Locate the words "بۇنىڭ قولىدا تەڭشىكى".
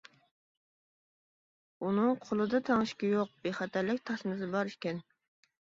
1.85-3.13